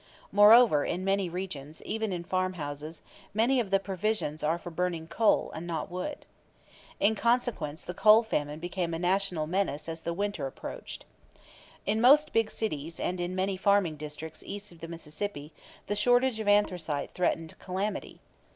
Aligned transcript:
Moreover, 0.31 0.83
in 0.83 1.03
many 1.05 1.29
regions, 1.29 1.79
even 1.83 2.11
in 2.11 2.23
farmhouses, 2.23 3.03
many 3.35 3.59
of 3.59 3.69
the 3.69 3.79
provisions 3.79 4.41
are 4.43 4.57
for 4.57 4.71
burning 4.71 5.05
coal 5.05 5.51
and 5.53 5.67
not 5.67 5.91
wood. 5.91 6.25
In 6.99 7.13
consequence, 7.13 7.83
the 7.83 7.93
coal 7.93 8.23
famine 8.23 8.57
became 8.57 8.95
a 8.95 8.97
National 8.97 9.45
menace 9.45 9.87
as 9.87 10.01
the 10.01 10.11
winter 10.11 10.47
approached. 10.47 11.05
In 11.85 12.01
most 12.01 12.33
big 12.33 12.49
cities 12.49 12.99
and 12.99 13.19
many 13.35 13.55
farming 13.57 13.95
districts 13.97 14.41
east 14.43 14.71
of 14.71 14.79
the 14.79 14.87
Mississippi 14.87 15.53
the 15.85 15.93
shortage 15.93 16.39
of 16.39 16.47
anthracite 16.47 17.11
threatened 17.13 17.53
calamity. 17.59 18.21